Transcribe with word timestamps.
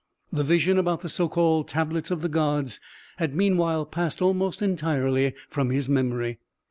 The 0.33 0.41
vision 0.43 0.79
about 0.79 1.01
the 1.01 1.09
so 1.09 1.29
called 1.29 1.67
Tablets 1.67 2.09
of 2.09 2.21
the 2.23 2.27
Gods 2.27 2.79
had 3.17 3.35
meanwhile 3.35 3.85
passed 3.85 4.19
almost 4.19 4.59
entirely 4.59 5.35
from 5.47 5.69
his 5.69 5.87
memory. 5.87 6.39